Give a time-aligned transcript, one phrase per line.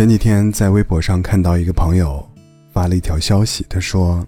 [0.00, 2.26] 前几天在微博上看到一个朋友
[2.72, 4.26] 发了一条消息，他说：“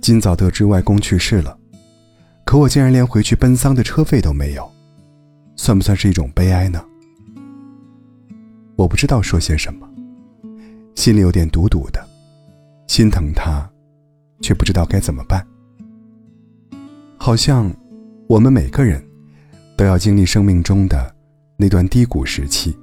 [0.00, 1.54] 今早得知外公去世了，
[2.46, 4.66] 可我竟然连回去奔丧的车费都没有，
[5.54, 6.82] 算不算是一种悲哀呢？”
[8.76, 9.86] 我不知道说些什么，
[10.94, 12.02] 心里有点堵堵的，
[12.86, 13.70] 心疼他，
[14.40, 15.46] 却不知道该怎么办。
[17.18, 17.70] 好像
[18.26, 19.06] 我们每个人
[19.76, 21.14] 都要经历生命中的
[21.58, 22.74] 那段低谷时期。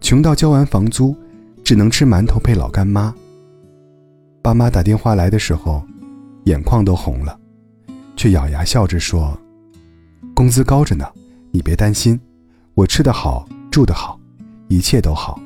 [0.00, 1.14] 穷到交完房租，
[1.62, 3.14] 只能吃馒头配老干妈。
[4.40, 5.82] 爸妈打电话来的时候，
[6.44, 7.38] 眼眶都红了，
[8.16, 9.38] 却咬牙笑着说
[10.34, 11.04] ：“工资高着呢，
[11.50, 12.18] 你别担心，
[12.74, 14.18] 我吃得好，住得好，
[14.68, 15.38] 一切都好。”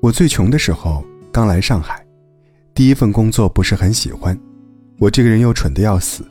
[0.00, 2.04] 我最穷的时候刚来上海，
[2.74, 4.36] 第一份工作不是很喜欢，
[4.98, 6.24] 我这个人又蠢得要死，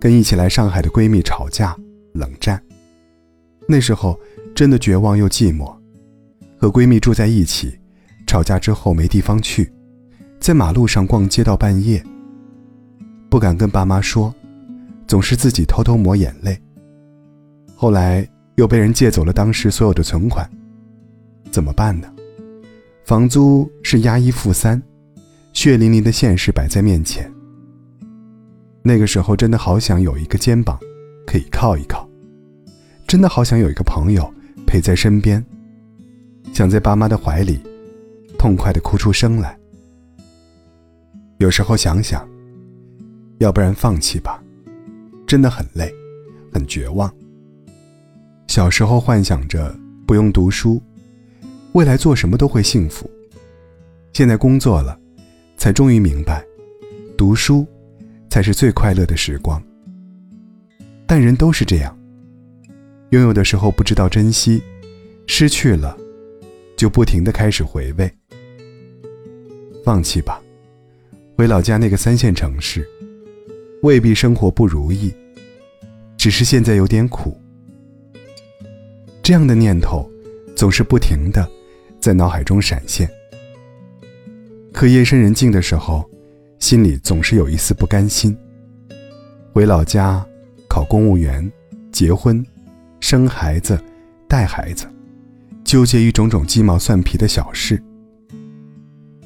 [0.00, 1.76] 跟一起来上海的闺蜜吵架
[2.14, 2.62] 冷战。
[3.68, 4.18] 那时候
[4.54, 5.76] 真的绝望又寂寞。
[6.58, 7.78] 和闺蜜住在一起，
[8.26, 9.72] 吵架之后没地方去，
[10.40, 12.02] 在马路上逛街到半夜。
[13.28, 14.34] 不敢跟爸妈说，
[15.06, 16.58] 总是自己偷偷抹眼泪。
[17.74, 20.48] 后来又被人借走了当时所有的存款，
[21.50, 22.10] 怎么办呢？
[23.04, 24.82] 房租是押一付三，
[25.52, 27.30] 血淋淋的现实摆在面前。
[28.82, 30.78] 那个时候真的好想有一个肩膀
[31.26, 32.08] 可以靠一靠，
[33.06, 34.32] 真的好想有一个朋友
[34.66, 35.44] 陪在身边。
[36.56, 37.60] 想在爸妈的怀里，
[38.38, 39.58] 痛快的哭出声来。
[41.36, 42.26] 有时候想想，
[43.40, 44.42] 要不然放弃吧，
[45.26, 45.94] 真的很累，
[46.50, 47.14] 很绝望。
[48.46, 50.82] 小时候幻想着不用读书，
[51.72, 53.06] 未来做什么都会幸福。
[54.14, 54.98] 现在工作了，
[55.58, 56.42] 才终于明白，
[57.18, 57.66] 读书
[58.30, 59.62] 才是最快乐的时光。
[61.06, 61.94] 但人都是这样，
[63.10, 64.62] 拥有的时候不知道珍惜，
[65.26, 65.94] 失去了。
[66.76, 68.12] 就不停的开始回味，
[69.82, 70.40] 放弃吧，
[71.36, 72.86] 回老家那个三线城市，
[73.82, 75.12] 未必生活不如意，
[76.18, 77.36] 只是现在有点苦。
[79.22, 80.08] 这样的念头
[80.54, 81.48] 总是不停的
[81.98, 83.08] 在脑海中闪现。
[84.72, 86.08] 可夜深人静的时候，
[86.58, 88.36] 心里总是有一丝不甘心。
[89.54, 90.24] 回老家，
[90.68, 91.50] 考公务员，
[91.90, 92.44] 结婚，
[93.00, 93.82] 生孩子，
[94.28, 94.86] 带孩子。
[95.66, 97.82] 纠结于种种鸡毛蒜皮的小事，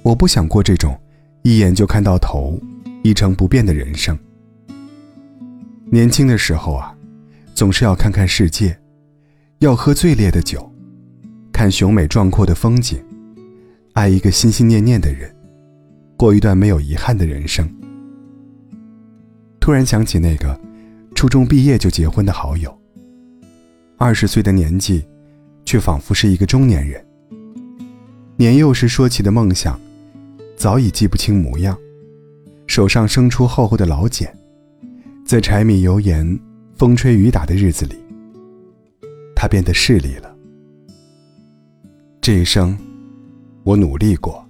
[0.03, 0.99] 我不想过这种
[1.43, 2.59] 一眼就看到头、
[3.03, 4.19] 一成不变的人生。
[5.91, 6.97] 年轻的时候啊，
[7.55, 8.75] 总是要看看世界，
[9.59, 10.67] 要喝最烈的酒，
[11.53, 12.99] 看雄美壮阔的风景，
[13.93, 15.31] 爱一个心心念念的人，
[16.17, 17.69] 过一段没有遗憾的人生。
[19.61, 20.59] 突然想起那个
[21.15, 22.75] 初中毕业就结婚的好友，
[23.99, 25.05] 二十岁的年纪。
[25.71, 27.01] 却仿佛是一个中年人。
[28.37, 29.81] 年幼时说起的梦想，
[30.57, 31.79] 早已记不清模样。
[32.67, 34.37] 手上生出厚厚的老茧，
[35.25, 36.37] 在柴米油盐、
[36.75, 37.95] 风吹雨打的日子里，
[39.37, 40.35] 他变得势利了。
[42.21, 42.77] 这一生，
[43.63, 44.45] 我努力过，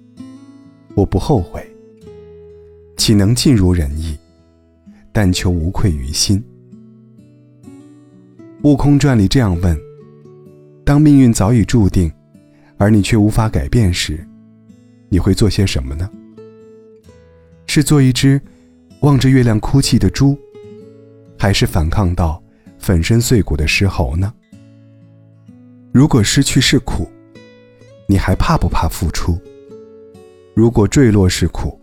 [0.95, 1.63] 我不后悔。
[2.97, 4.17] 岂能尽如人意？
[5.11, 6.43] 但求无愧于心。
[8.63, 9.90] 《悟空传》里这样问。
[10.83, 12.11] 当命运早已注定，
[12.77, 14.25] 而你却无法改变时，
[15.09, 16.09] 你会做些什么呢？
[17.67, 18.41] 是做一只
[19.01, 20.37] 望着月亮哭泣的猪，
[21.37, 22.41] 还是反抗到
[22.77, 24.33] 粉身碎骨的石猴呢？
[25.91, 27.07] 如果失去是苦，
[28.07, 29.39] 你还怕不怕付出？
[30.53, 31.79] 如果坠落是苦，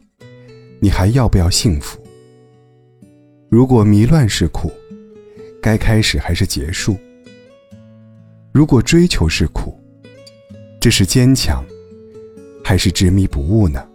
[0.80, 1.98] 你还要不要幸福？
[3.48, 4.70] 如果迷乱是苦，
[5.62, 6.98] 该开始还是结束？
[8.58, 9.72] 如果追求是苦，
[10.80, 11.64] 这是坚强，
[12.64, 13.88] 还是执迷不悟呢？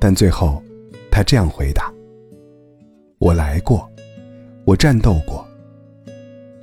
[0.00, 0.62] 但最后，
[1.10, 1.92] 他这样回答
[3.20, 3.86] ：“我来过，
[4.64, 5.46] 我战斗过，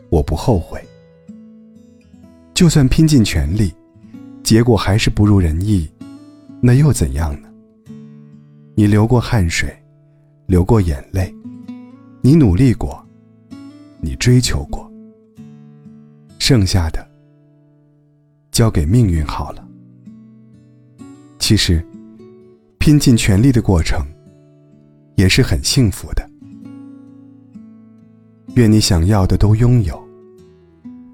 [0.10, 0.84] 我不后悔。
[2.56, 3.72] 就算拼尽全力，
[4.42, 5.88] 结果还是不如人意，
[6.60, 7.48] 那又怎样呢？
[8.74, 9.72] 你流过汗水，
[10.48, 11.32] 流过眼泪，
[12.22, 13.00] 你努力过，
[14.02, 14.84] 你追求过。”
[16.48, 17.04] 剩下的，
[18.52, 19.68] 交给命运好了。
[21.40, 21.84] 其实，
[22.78, 24.06] 拼尽全力的过程，
[25.16, 26.24] 也是很幸福的。
[28.54, 30.00] 愿你想要的都拥有，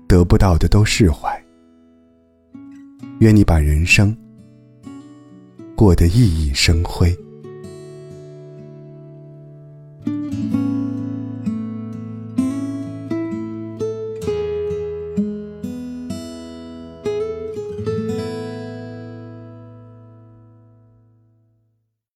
[0.05, 1.41] 得不到的都释怀。
[3.21, 4.13] 愿你把人生
[5.77, 7.17] 过得熠熠生辉。